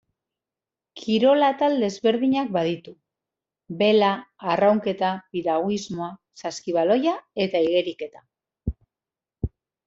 [1.01, 2.93] Kirol atal desberdinak baditu,
[3.81, 4.09] bela,
[4.55, 6.09] arraunketa, piraguismoa,
[6.45, 7.15] saskibaloia
[7.47, 8.25] eta igeriketa.